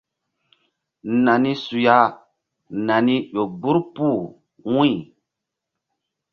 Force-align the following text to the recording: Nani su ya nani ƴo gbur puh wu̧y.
Nani 1.23 1.51
su 1.63 1.75
ya 1.85 1.99
nani 2.87 3.15
ƴo 3.33 3.43
gbur 3.59 3.77
puh 3.93 4.21
wu̧y. 4.71 4.93